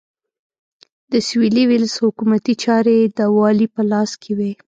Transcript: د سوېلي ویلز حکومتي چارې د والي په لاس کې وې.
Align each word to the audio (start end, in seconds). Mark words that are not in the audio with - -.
د 1.11 1.13
سوېلي 1.27 1.63
ویلز 1.69 1.93
حکومتي 2.03 2.53
چارې 2.63 2.97
د 3.17 3.19
والي 3.37 3.67
په 3.75 3.81
لاس 3.91 4.11
کې 4.21 4.31
وې. 4.37 4.51